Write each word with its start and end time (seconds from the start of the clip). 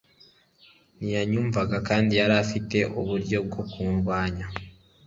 ntiyanyumvaga, 0.97 1.77
kandi 1.87 2.11
yari 2.19 2.35
afite 2.43 2.77
uburyo 2.99 3.37
bwo 3.45 3.61
kundwanya 3.71 4.45